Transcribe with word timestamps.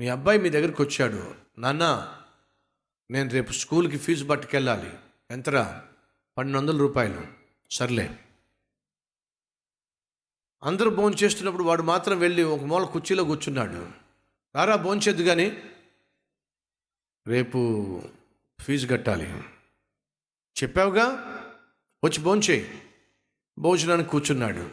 మీ 0.00 0.08
అబ్బాయి 0.08 0.38
మీ 0.38 0.48
దగ్గరికి 0.48 0.82
వచ్చాడు. 0.82 1.34
నాన్న 1.58 2.14
నేను 3.10 3.30
రేపు 3.30 3.52
స్కూల్కి 3.52 3.98
ఫీజు 3.98 4.24
పట్టుకెళ్ళాలి. 4.24 4.98
ఎంతరా? 5.30 5.86
పన్నెండు 6.38 6.58
వందల 6.58 6.78
రూపాయలు. 6.78 7.26
సర్లే. 7.70 8.18
అందరూ 10.62 10.90
భోజనం 10.90 11.18
చేస్తున్నప్పుడు 11.18 11.64
వాడు 11.64 11.82
మాత్రం 11.82 12.18
వెళ్ళి 12.18 12.42
ఒక 12.42 12.60
మూల 12.60 12.84
కుర్చీలో 12.84 13.24
కూర్చున్నాడు. 13.24 13.88
రారా 14.54 14.76
భోంచేద్దు 14.76 15.22
కానీ 15.22 15.62
రేపు 17.26 18.02
ఫీజు 18.60 18.86
కట్టాలి. 18.86 19.32
చెప్పావుగా? 20.62 21.06
వచ్చి 22.04 22.22
భోంచేయి 22.22 22.82
భోజనానికి 23.58 24.10
కూర్చున్నాడు. 24.10 24.70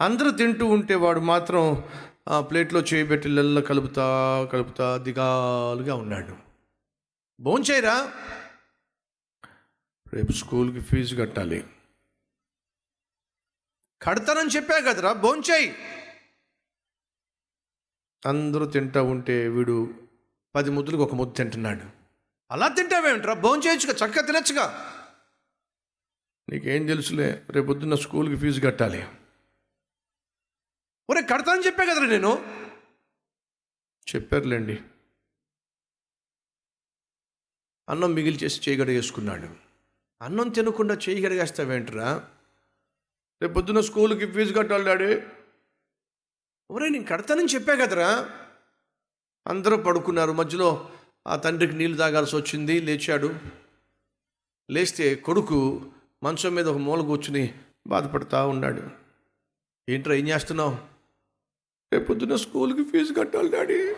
అందరూ 0.00 0.30
తింటూ 0.30 0.66
ఉంటే 0.66 0.94
వాడు 0.94 1.20
మాత్రం 1.20 1.84
ఆ 2.28 2.40
ప్లేట్లో 2.40 2.80
చేయబెట్టి 2.80 3.28
లెల్ల 3.28 3.60
కలుపుతా 3.60 4.06
కలుపుతా 4.52 4.96
దిగాలుగా 4.96 5.94
ఉన్నాడు. 5.94 6.36
భోంచేయరా 7.40 8.12
రేపు 10.14 10.32
స్కూల్కి 10.32 10.80
ఫీజు 10.80 11.16
కట్టాలి. 11.22 11.66
కడతానని 14.02 14.50
చెప్పా 14.50 14.78
కదరా 14.78 15.12
భోంచేయి 15.12 15.76
అందరూ 18.26 18.66
తింటా 18.66 19.02
ఉంటే 19.02 19.48
వీడు 19.48 19.94
పది 20.54 20.70
ముద్దులకు 20.70 21.02
ఒక 21.02 21.14
ముద్దు 21.14 21.34
తింటున్నాడు. 21.34 21.86
అలా 22.50 22.68
తింటావేమిట్రా 22.68 23.34
భోంచేయచ్చుగా 23.34 23.92
చక్కగా 23.92 24.26
తినచ్చుగా. 24.26 24.92
నీకేం 26.48 26.86
తెలుసులే 26.86 27.44
రేపు 27.50 27.66
పొద్దున్న 27.66 27.94
స్కూల్కి 27.94 28.36
ఫీజు 28.36 28.60
కట్టాలి. 28.60 29.06
ఒరే 31.10 31.22
కడతానని 31.22 31.66
చెప్పా 31.66 31.84
కదరా 31.84 32.06
నేను? 32.06 32.32
చెప్పారులేండి. 34.14 34.82
అన్నం 37.88 38.14
మిగిలి 38.14 38.36
చేసి 38.36 38.70
చేయగడిగేసుకున్నాడు 38.70 39.48
అన్నం 40.22 40.48
తినకుండా 40.48 40.94
చేయి 40.94 41.26
గడిగేస్తావేంట్రా 41.26 42.30
రేపు 43.42 43.52
పొద్దున్న 43.52 43.80
స్కూల్కి 43.80 44.26
ఫీజు 44.32 44.54
కట్టాలి 44.54 44.84
డాడీ. 44.84 45.22
ఒరే 46.70 46.88
నేను 46.88 47.04
కడతానని 47.04 47.54
చెప్పా 47.54 47.74
కదరా? 47.74 48.30
అందరూ 49.46 49.76
పడుకున్నారు. 49.76 50.32
మధ్యలో 50.32 50.90
ఆ 51.26 51.36
తండ్రికి 51.36 51.74
నీళ్ళు 51.74 51.96
తాగాల్సి 51.96 52.36
వచ్చింది 52.36 52.80
లేచాడు. 52.80 53.34
లేస్తే 54.70 55.14
కొడుకు 55.14 55.92
మంచం 56.22 56.54
మీద 56.54 56.68
ఒక 56.68 56.76
మూల 56.76 57.00
కూర్చుని 57.00 57.60
బాధపడతా 57.86 58.46
ఉన్నాడు. 58.46 58.90
ఏంట్రా 59.88 60.14
ఏం 60.14 60.28
చేస్తున్నావు? 60.28 60.93
రేపు 61.92 62.04
పొద్దున్న 62.04 62.36
స్కూల్కి 62.36 62.84
ఫీజు 62.90 63.14
కట్టాలి 63.14 63.50
డాడీ. 63.50 63.94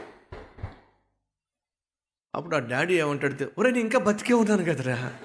అప్పుడు 2.35 2.57
ఆ 2.57 2.59
డాడీ 2.59 2.95
ఏమంటాడు 2.95 3.51
ఒరే 3.59 3.71
నేను 3.71 3.83
ఇంకా 3.83 3.99
బతికే 3.99 4.35
ఉన్నాను 4.35 4.65
కదరా. 4.65 5.19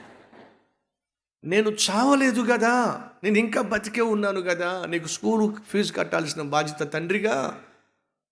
నేను 1.44 1.70
చావలేదు 1.70 2.42
కదా. 2.52 3.04
నేను 3.24 3.38
ఇంకా 3.38 3.62
బతికే 3.62 4.02
ఉన్నాను 4.02 4.42
కదా. 4.42 4.86
నీకు 4.86 5.08
స్కూల్ 5.08 5.56
ఫీజు 5.62 5.94
కట్టాల్సిన 5.94 6.42
బాధ్యత 6.42 6.94
తండ్రిగా 6.94 7.64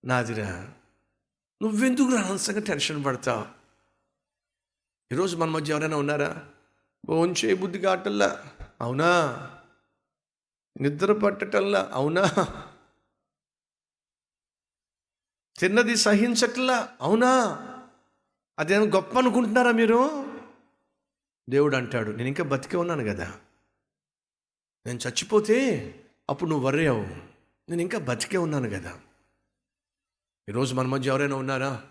నాదిరా. 0.06 0.70
నువ్వెందుకు 1.62 2.16
అనవసరంగా 2.16 2.60
టెన్షన్ 2.60 3.06
పడతావు 3.06 3.46
ఈరోజు 5.12 5.38
మన 5.38 5.50
మధ్య 5.50 5.74
ఎవరైనా 5.74 5.98
ఉన్నారా? 5.98 6.46
భోంచే 7.06 7.54
బుద్ధి 7.54 7.80
కాటల్లా 7.80 8.46
అవునా. 8.82 9.12
నిద్ర 10.82 11.14
పట్టటల్లా 11.14 11.90
అవునా. 11.94 12.24
తిన్నది 15.60 15.96
సహించట్లా. 15.96 16.90
అవునా? 17.02 17.32
అదేం 18.60 18.96
గొప్ప 18.96 19.18
అనుకుంటున్నారా 19.18 19.72
మీరు? 19.72 20.26
దేవుడు 21.50 21.76
అంటాడు 21.76 22.12
నేను 22.12 22.28
ఇంకా 22.28 22.44
బతికే 22.44 22.78
ఉన్నాను 22.78 23.04
కదా. 23.04 23.34
నేను 24.86 25.00
చచ్చిపోతే 25.08 25.96
అప్పుడు 26.30 26.50
నువ్వు 26.50 26.68
వర్రయ్యావు 26.68 27.06
నేను 27.70 27.82
ఇంకా 27.82 28.00
బతికే 28.00 28.38
ఉన్నాను 28.38 28.70
కదా. 28.70 29.00
ఈరోజు 30.50 30.76
మన 30.76 30.88
మధ్య 30.88 31.10
ఎవరైనా 31.10 31.36
ఉన్నారా? 31.36 31.84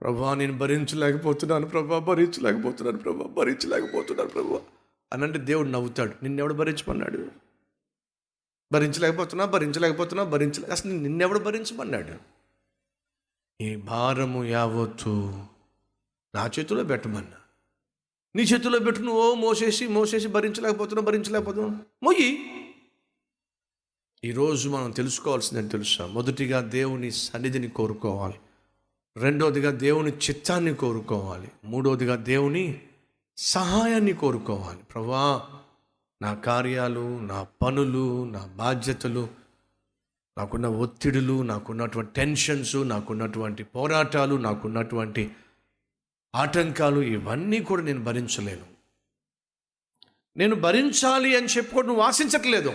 ప్రభా 0.00 0.34
నేను 0.34 0.58
భరించలేకపోతున్నాను 0.58 1.66
ప్రభా 1.66 1.98
భరించలేకపోతున్నాను 1.98 2.98
ప్రభా 2.98 3.26
భరించలేకపోతున్నాను 3.26 4.30
ప్రభా. 4.30 4.60
అనంటే 5.12 5.38
దేవుడు 5.38 5.68
నవ్వుతాడు 5.68 6.12
నిన్నెవడు 6.22 6.54
భరించమన్నాడు? 6.54 7.30
భరించలేకపోతున్నా 8.72 9.44
భరించలేకపోతున్నా 9.44 10.24
భరించలే 10.24 10.68
అసలు 10.68 10.92
నిన్నెవడు 10.92 11.38
భరించమన్నాడు? 11.38 12.31
ఈ 13.60 13.76
భారము 13.76 14.44
యావత్తు 14.44 15.32
నా 16.34 16.46
చేతిలో 16.46 16.84
పెట్టమన్నా. 16.84 17.36
నీ 18.36 18.42
చేతిలో 18.42 18.78
పెట్టు 18.78 19.00
నువ్వు 19.00 19.34
మోసేసి 19.34 19.86
మోసేసి 19.86 20.28
భరించలేకపోతున్నావు 20.28 21.06
భరించలేకపోతున్నావు. 21.06 21.74
మొయ్యి. 22.02 22.46
ఈరోజు 24.24 24.68
మనం 24.68 24.90
తెలుసుకోవాల్సిందని 24.90 25.68
తెలుసా? 25.68 26.06
మొదటిగా 26.06 26.60
దేవుని 26.60 27.10
సన్నిధిని 27.10 27.68
కోరుకోవాలి. 27.68 28.34
రెండోదిగా 29.16 29.70
దేవుని 29.70 30.12
చిత్తాన్ని 30.12 30.74
కోరుకోవాలి. 30.74 31.48
మూడోదిగా 31.64 32.16
దేవుని 32.16 32.82
సహాయాన్ని 33.36 34.12
కోరుకోవాలి. 34.12 34.78
ప్రభా 34.78 35.48
నా 36.22 36.34
కార్యాలు 36.34 37.18
నా 37.20 37.46
పనులు 37.62 38.24
నా 38.24 38.46
బాధ్యతలు 38.46 39.41
నాకున్న 40.38 40.66
ఒత్తిడులు 40.66 41.42
నాకున్నటువంటి 41.42 42.12
టెన్షన్స్ 42.12 42.76
నాకున్నటువంటి 42.76 43.64
పోరాటాలు 43.64 44.34
నాకున్నటువంటి 44.34 45.30
ఆటంకాలు 46.34 47.00
ఇవన్నీ 47.00 47.62
కూడా 47.62 47.82
నేను 47.82 48.04
భరించలేను. 48.04 48.66
నేను 50.36 50.56
భరించాలి 50.56 51.36
అని 51.36 51.46
చెప్పుకోవడం 51.46 51.86
నువ్వు 51.88 52.02
ఆశించట్లేదు. 52.02 52.74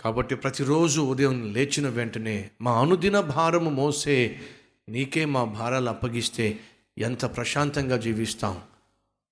కాబట్టి 0.00 0.34
ప్రతిరోజు 0.34 1.00
ఉదయం 1.00 1.52
లేచిన 1.52 1.88
వెంటనే 1.88 2.50
మా 2.60 2.80
అనుదిన 2.80 3.20
భారము 3.20 3.70
మోసే 3.70 4.40
నీకే 4.88 5.24
మా 5.24 5.44
భారాలు 5.44 5.88
అప్పగిస్తే 5.88 6.60
ఎంత 6.98 7.24
ప్రశాంతంగా 7.36 7.96
జీవిస్తాం. 7.96 8.62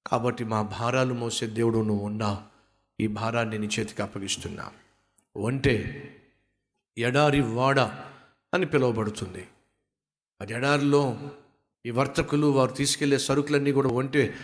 కాబట్టి 0.06 0.44
మా 0.44 0.62
భారాలు 0.62 1.14
మోసే 1.14 1.46
దేవుడు 1.46 1.78
నువ్వు 1.78 2.06
ఉన్నావు 2.06 2.38
ఈ 3.00 3.06
భారాన్ని 3.06 3.58
నీ 3.58 3.66
చేతికి 3.66 4.02
అప్పగిస్తున్నాను 4.02 4.82
ఒంటే 5.36 6.08
ఎడారి 6.98 7.40
వాడ 7.40 7.80
అని 8.54 8.66
పిలువబడుతుంది. 8.66 9.46
అది 10.40 10.52
ఎడారిలో 10.52 11.30
ఈ 11.86 11.90
వర్తకులు 11.90 12.46
వారు 12.46 12.72
తీసుకెళ్ళే 12.72 13.18
సరుకులన్నీ 13.18 13.72
కూడా 13.72 13.88
ఒంటే 13.88 14.34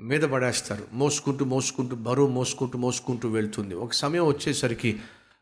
మీద 0.00 0.22
పడేస్తారు. 0.22 0.86
మోసుకుంటూ 0.92 1.44
మోసుకుంటూ 1.44 1.96
బరువు 1.96 2.28
మోసుకుంటూ 2.28 2.78
మోసుకుంటూ 2.78 3.28
వెళ్తుంది. 3.28 3.74
ఒక 3.74 3.92
సమయం 3.92 4.26
వచ్చేసరికి 4.26 5.00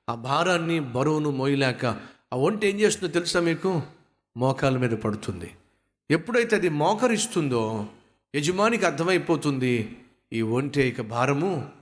ఆ 0.09 0.15
భారాన్ని 0.15 0.81
బరువును 0.81 1.31
మోయలేక 1.31 1.87
ఆ 2.32 2.37
ఒంట 2.37 2.65
ఏం 2.65 2.81
చేస్తుందో 2.81 3.12
తెలుసా 3.12 3.41
మీకు? 3.41 3.82
మోకాల 4.37 4.78
మీద 4.78 4.91
పడుతుంది. 4.91 5.50
ఎప్పుడైతే 6.10 6.56
అది 6.56 6.69
మోకరిస్తుందో 6.69 7.87
యజమానికి 8.37 8.87
అర్థమైపోతుంది 8.87 9.97
ఈ 10.32 10.43
ఒంటె 10.43 10.88
ఇక 10.88 11.00
భారము 11.00 11.78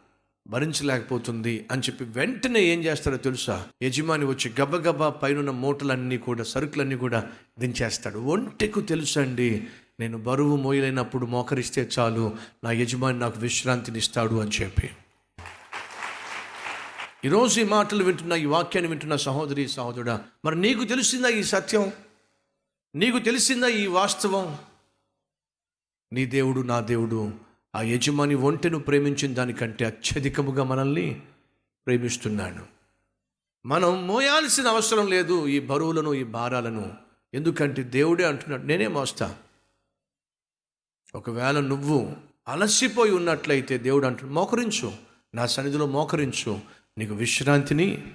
భరించలేకపోతుంది 0.47 1.67
అని 1.73 1.83
చెప్పి 1.83 2.05
వెంటనే 2.05 2.61
ఏం 2.61 2.81
చేస్తాడో 2.81 3.17
తెలుసా? 3.17 3.67
యజమాని 3.83 4.25
వచ్చి 4.25 4.55
గబగబా 4.61 5.09
పైన 5.11 5.51
మూటలన్నీ 5.51 6.19
కూడా 6.19 6.45
సరుకులన్నీ 6.45 6.97
కూడా 6.97 7.31
దించేస్తాడు. 7.59 8.19
ఒంటెకు 8.19 8.81
తెలుసండి 8.81 9.67
నేను 10.01 10.19
బరువు 10.19 10.57
మోయలేనప్పుడు 10.57 11.27
మోకరిస్తే 11.27 11.89
చాలు 11.99 12.37
నా 12.65 12.73
యజమాని 12.73 13.19
నాకు 13.19 13.41
విశ్రాంతిని 13.41 13.99
ఇస్తాడు 13.99 14.35
అని 14.35 14.51
చెప్పి. 14.51 14.91
ఈరోజు 17.25 17.61
ఈ 17.61 17.65
మాటలు 17.65 18.05
వింటున్న 18.05 18.33
ఈ 18.33 18.45
వాక్యాన్ని 18.45 18.91
వింటున్న 18.91 19.17
సహోదరి 19.17 19.69
సహోదరుడా 19.69 20.25
మరి 20.45 20.61
నీకు 20.61 20.85
తెలిసిందా 20.85 21.29
ఈ 21.29 21.43
సత్యం? 21.43 21.93
నీకు 22.95 23.19
తెలిసిందా 23.19 23.69
ఈ 23.69 23.87
వాస్తవం? 23.87 24.59
నీ 26.13 26.27
దేవుడు 26.27 26.61
నా 26.61 26.81
దేవుడు 26.81 27.46
ఆ 27.77 27.83
యజమాని 27.83 28.35
ఒంటెను 28.35 28.79
ప్రేమించిన 28.79 29.35
దానికంటే 29.35 29.85
అత్యధికముగా 29.85 30.65
మనల్ని 30.65 31.23
ప్రేమిస్తున్నాడు. 31.87 32.65
మనం 33.67 34.07
మోయాల్సిన 34.07 34.67
అవసరం 34.67 35.07
లేదు 35.07 35.47
ఈ 35.47 35.61
బరువులను 35.61 36.15
ఈ 36.15 36.25
భారాలను. 36.25 36.95
ఎందుకంటే 37.35 37.83
దేవుడే 37.83 38.25
అంటున్నాడు 38.25 38.63
నేనే 38.63 38.87
మోస్తా. 38.87 39.37
ఒకవేళ 41.15 41.61
నువ్వు 41.61 42.17
అలసిపోయి 42.49 43.13
ఉన్నట్లయితే 43.13 43.79
దేవుడు 43.79 44.07
అంటు 44.07 44.27
మోకరించు. 44.27 44.93
నా 45.35 45.47
సన్నిధిలో 45.47 45.87
మోకరించు. 45.87 46.61
నీకు 46.99 47.15
విశ్రాంతిని 47.15 48.15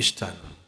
ఇస్తాను. 0.00 0.62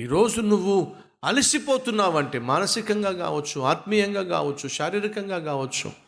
ఈరోజు 0.00 0.40
నువ్వు 0.40 0.96
అలసిపోతున్నావంటే 1.24 2.38
మానసికంగా 2.38 3.12
కావచ్చు 3.12 3.60
ఆత్మీయంగా 3.60 4.22
కావచ్చు 4.22 4.68
శారీరకంగా 4.68 5.38
కావచ్చు 5.38 6.03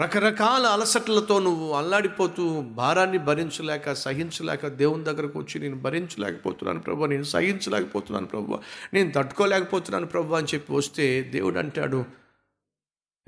రకరకాల 0.00 0.66
అలసట్లతో 0.66 1.38
నువ్వు 1.38 1.72
అల్లాడిపోతూ 1.72 2.60
భారాన్ని 2.60 3.18
భరించలేక 3.18 3.92
సహించలేక 3.92 4.66
దేవుని 4.66 5.04
దగ్గరకు 5.04 5.38
వచ్చి 5.38 5.60
నేను 5.60 5.76
భరించలేకపోతున్నాను 5.76 6.80
ప్రభు 6.80 7.04
నేను 7.04 7.22
సహించలేకపోతున్నాను 7.22 8.26
ప్రభు 8.26 8.58
నేను 8.94 9.12
తట్టుకోలేకపోతున్నాను 9.12 10.06
ప్రభు 10.06 10.34
అని 10.34 10.46
చెప్పి 10.54 10.72
వస్తే 10.72 11.22
దేవుడు 11.22 11.58
అంటాడు 11.58 12.04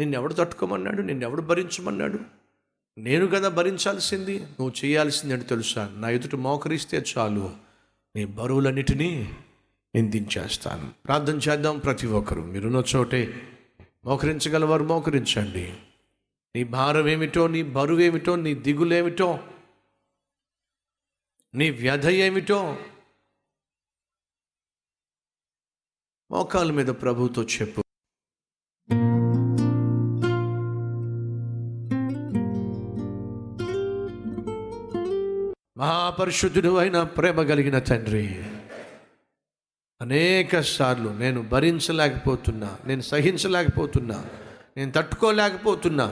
నిన్నెవడు 0.00 0.34
తట్టుకోమన్నాడు? 0.34 1.02
నిన్నెవడు 1.02 1.42
భరించమన్నాడు? 1.42 2.18
నేను 2.98 3.26
కదా 3.26 3.48
భరించాల్సింది 3.48 4.38
నువ్వు 4.40 4.72
చేయాల్సింది 4.84 5.34
అని 5.34 5.44
తెలుసా? 5.44 5.90
నా 5.96 6.10
ఎదుట 6.10 6.34
మోకరిస్తే 6.34 7.04
చాలు 7.18 7.50
నీ 8.16 8.24
బరువులన్నిటినీ 8.24 9.34
నేను 9.94 10.10
దించేస్తాను 10.10 10.90
ప్రార్థన 11.06 11.36
చేద్దాం 11.36 11.78
ప్రతి 11.78 12.06
ఒక్కరు. 12.06 12.42
మీరున్న 12.42 12.82
చోటే 12.96 13.48
మోకరించగలవారు 14.04 14.84
మోకరించండి. 14.84 15.74
నీ 16.56 16.64
భారం 16.64 17.08
ఏమిటో 17.08 17.46
నీ 17.46 17.62
బరువు 17.62 18.00
ఏమిటో 18.00 18.36
నీ 18.36 18.54
దిగులేమిటో 18.54 19.48
నీ 21.54 21.70
వ్యధ 21.70 22.08
ఏమిటో 22.08 22.78
మోకాల 26.30 26.70
మీద 26.70 26.86
ప్రభుతో 26.86 27.42
చెప్పు. 27.42 27.82
మహాపరిశుద్ధుడు 35.76 36.76
అయిన 36.76 37.02
ప్రేమ 37.02 37.42
కలిగిన 37.42 37.78
తండ్రి 37.78 38.44
అనేక 40.00 40.60
సార్లు 40.60 41.08
నేను 41.08 41.42
భరించలేకపోతున్నా 41.42 42.78
నేను 42.84 43.00
సహించలేకపోతున్నా 43.00 44.30
నేను 44.76 44.92
తట్టుకోలేకపోతున్నా 44.92 46.06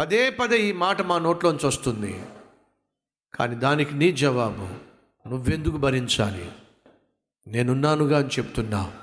పదే 0.00 0.30
పదే 0.30 0.62
ఈ 0.62 0.72
మాట 0.72 1.02
మా 1.02 1.18
నోట్లోంచి 1.18 1.66
వస్తుంది. 1.66 2.24
కానీ 3.34 3.54
దానికి 3.54 3.94
నీ 3.94 4.12
జవాబు 4.12 4.68
నువ్వెందుకు 5.28 5.76
భరించాలి? 5.76 6.52
నేనున్నానుగా 7.46 8.18
అని 8.18 8.28
చెప్తున్నా. 8.28 8.96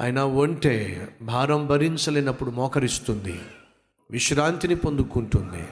ఆయన 0.00 0.20
ఒంటే 0.20 1.08
భారం 1.22 1.66
భరించలేనప్పుడు 1.66 2.50
మోకరిస్తుంది 2.50 3.40
విశ్రాంతిని 4.10 4.74
పొందుకుంటుంది. 4.74 5.68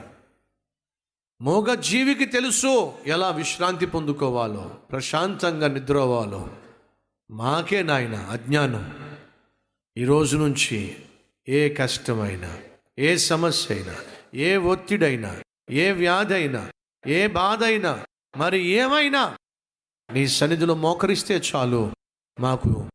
మోగ 1.41 1.73
జీవికి 1.73 2.25
తెలుసు 2.25 2.93
ఎలా 3.05 3.29
విశ్రాంతి 3.29 3.85
పొందుకోవాలో 3.85 4.75
ప్రశాంతంగా 4.91 5.67
నిద్రవ్వాలో 5.67 6.49
మాకే 7.31 7.83
నాయన 7.83 8.15
అజ్ఞానం. 8.15 9.15
ఈరోజు 9.97 10.37
నుంచి 10.37 10.95
ఏ 11.49 11.73
కష్టమైనా 11.73 12.57
ఏ 12.99 13.17
సమస్య 13.17 13.75
అయినా 13.75 13.95
ఏ 14.33 14.57
ఒత్తిడైనా 14.57 15.43
ఏ 15.69 15.91
వ్యాధి 15.91 16.33
అయినా 16.33 16.71
ఏ 17.07 17.27
బాధ 17.27 17.63
అయినా 17.63 18.05
మరి 18.37 18.59
ఏమైనా 18.59 19.37
నీ 20.13 20.27
సన్నిధిలో 20.27 20.75
మోకరిస్తే 20.75 21.37
చాలు. 21.37 21.93
మాకు 22.39 22.89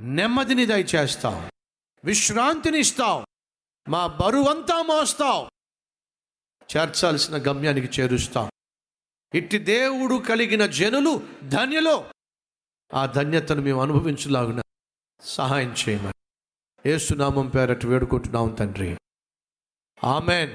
నెమ్మదిని 0.00 0.66
దయచేస్తావు. 0.66 1.50
విశ్రాంతిని 2.04 2.78
ఇస్తావు. 2.78 3.26
మా 3.88 4.06
బరువంతా 4.06 4.82
మోస్తావు. 4.82 5.50
చేర్చాల్సిన 6.76 7.36
గమ్యానికి 7.36 8.00
చేరుస్తాం 8.00 8.50
ఇట్టి 9.34 9.58
దేవుడు 9.58 10.14
కలిగిన 10.14 10.66
జనులు 10.66 11.28
ధన్యలో. 11.48 12.10
ఆ 12.94 13.06
ధన్యతను 13.06 13.62
మేము 13.62 13.82
అనుభవించలాగున 13.82 14.62
సహాయం 15.20 15.74
చేయమని. 15.88 16.12
ఏసునామం 16.90 17.48
పేరట 17.48 17.86
వేడుకుంటున్నాం 17.86 18.48
తండ్రి. 18.48 18.96
Amen. 20.02 20.54